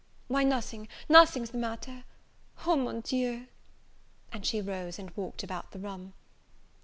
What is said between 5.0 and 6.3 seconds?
walked about the room.